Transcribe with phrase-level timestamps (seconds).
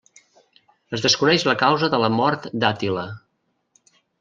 [0.97, 3.07] Es desconeix la causa de la mort d'Àtila.